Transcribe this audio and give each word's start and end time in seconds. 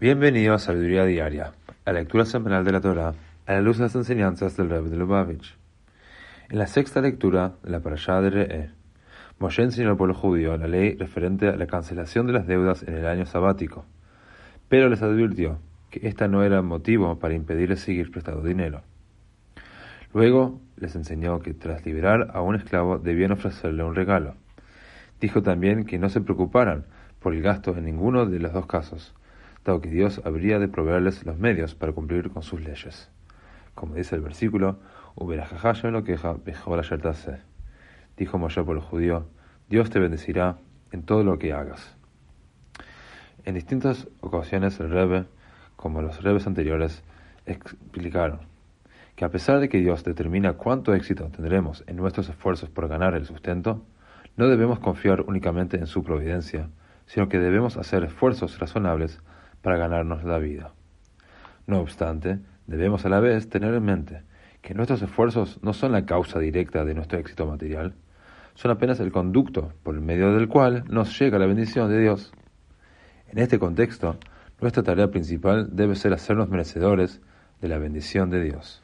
Bienvenido 0.00 0.54
a 0.54 0.58
Sabiduría 0.58 1.04
Diaria, 1.04 1.52
la 1.84 1.92
lectura 1.92 2.24
semanal 2.24 2.64
de 2.64 2.72
la 2.72 2.80
Torah, 2.80 3.12
a 3.44 3.52
la 3.52 3.60
luz 3.60 3.76
de 3.76 3.82
las 3.82 3.94
enseñanzas 3.94 4.56
del 4.56 4.70
Rebbe 4.70 4.88
de 4.88 4.96
Lubavitch. 4.96 5.58
En 6.48 6.58
la 6.58 6.66
sexta 6.66 7.02
lectura 7.02 7.52
de 7.62 7.68
la 7.68 7.80
Parashá 7.80 8.22
de 8.22 8.30
Re'e, 8.30 8.70
Moshe 9.38 9.62
enseñó 9.62 9.90
al 9.90 9.98
pueblo 9.98 10.14
judío 10.14 10.56
la 10.56 10.68
ley 10.68 10.96
referente 10.96 11.48
a 11.48 11.56
la 11.56 11.66
cancelación 11.66 12.26
de 12.26 12.32
las 12.32 12.46
deudas 12.46 12.82
en 12.82 12.94
el 12.94 13.06
año 13.06 13.26
sabático, 13.26 13.84
pero 14.70 14.88
les 14.88 15.02
advirtió 15.02 15.58
que 15.90 16.08
esta 16.08 16.28
no 16.28 16.44
era 16.44 16.62
motivo 16.62 17.18
para 17.18 17.34
impedirles 17.34 17.80
seguir 17.80 18.10
prestando 18.10 18.40
dinero. 18.42 18.80
Luego 20.14 20.62
les 20.78 20.96
enseñó 20.96 21.40
que 21.40 21.52
tras 21.52 21.84
liberar 21.84 22.30
a 22.32 22.40
un 22.40 22.54
esclavo 22.54 22.96
debían 22.98 23.32
ofrecerle 23.32 23.84
un 23.84 23.94
regalo. 23.94 24.32
Dijo 25.20 25.42
también 25.42 25.84
que 25.84 25.98
no 25.98 26.08
se 26.08 26.22
preocuparan 26.22 26.86
por 27.18 27.34
el 27.34 27.42
gasto 27.42 27.76
en 27.76 27.84
ninguno 27.84 28.24
de 28.24 28.38
los 28.38 28.54
dos 28.54 28.64
casos, 28.64 29.14
que 29.78 29.90
Dios 29.90 30.20
habría 30.24 30.58
de 30.58 30.68
proveerles 30.68 31.24
los 31.24 31.38
medios 31.38 31.74
para 31.74 31.92
cumplir 31.92 32.30
con 32.30 32.42
sus 32.42 32.60
leyes. 32.60 33.10
Como 33.74 33.94
dice 33.94 34.16
el 34.16 34.22
versículo, 34.22 34.78
lo 35.16 36.04
queja 36.04 36.36
Dijo 38.16 38.38
Moshe 38.38 38.62
por 38.64 38.76
el 38.76 38.82
judío, 38.82 39.26
Dios 39.68 39.90
te 39.90 40.00
bendecirá 40.00 40.56
en 40.92 41.02
todo 41.04 41.22
lo 41.24 41.38
que 41.38 41.52
hagas. 41.52 41.96
En 43.44 43.54
distintas 43.54 44.08
ocasiones 44.20 44.80
el 44.80 44.90
Rebbe, 44.90 45.26
como 45.76 46.02
los 46.02 46.22
Rebes 46.22 46.46
anteriores, 46.46 47.02
explicaron 47.46 48.40
que 49.16 49.24
a 49.24 49.30
pesar 49.30 49.60
de 49.60 49.68
que 49.68 49.78
Dios 49.78 50.04
determina 50.04 50.54
cuánto 50.54 50.94
éxito 50.94 51.28
tendremos 51.28 51.84
en 51.86 51.96
nuestros 51.96 52.28
esfuerzos 52.28 52.68
por 52.70 52.88
ganar 52.88 53.14
el 53.14 53.26
sustento, 53.26 53.84
no 54.36 54.48
debemos 54.48 54.78
confiar 54.78 55.22
únicamente 55.22 55.76
en 55.76 55.86
su 55.86 56.02
providencia, 56.02 56.68
sino 57.06 57.28
que 57.28 57.38
debemos 57.38 57.76
hacer 57.76 58.04
esfuerzos 58.04 58.58
razonables 58.58 59.20
para 59.62 59.76
ganarnos 59.76 60.24
la 60.24 60.38
vida. 60.38 60.72
No 61.66 61.80
obstante, 61.80 62.38
debemos 62.66 63.04
a 63.04 63.08
la 63.08 63.20
vez 63.20 63.48
tener 63.48 63.74
en 63.74 63.84
mente 63.84 64.22
que 64.62 64.74
nuestros 64.74 65.02
esfuerzos 65.02 65.58
no 65.62 65.72
son 65.72 65.92
la 65.92 66.04
causa 66.04 66.38
directa 66.38 66.84
de 66.84 66.94
nuestro 66.94 67.18
éxito 67.18 67.46
material, 67.46 67.94
son 68.54 68.70
apenas 68.70 69.00
el 69.00 69.12
conducto 69.12 69.72
por 69.82 69.94
el 69.94 70.00
medio 70.00 70.34
del 70.34 70.48
cual 70.48 70.84
nos 70.88 71.18
llega 71.18 71.38
la 71.38 71.46
bendición 71.46 71.88
de 71.88 72.00
Dios. 72.00 72.32
En 73.28 73.38
este 73.38 73.58
contexto, 73.58 74.16
nuestra 74.60 74.82
tarea 74.82 75.10
principal 75.10 75.68
debe 75.74 75.94
ser 75.94 76.12
hacernos 76.12 76.48
merecedores 76.48 77.22
de 77.60 77.68
la 77.68 77.78
bendición 77.78 78.28
de 78.28 78.42
Dios. 78.42 78.82